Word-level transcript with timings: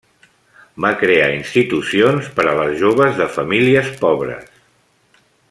Va 0.85 0.89
crear 1.01 1.27
institucions 1.33 2.31
per 2.39 2.47
a 2.53 2.57
les 2.61 2.73
joves 2.81 3.21
de 3.21 3.29
famílies 3.37 3.93
pobres. 4.03 4.51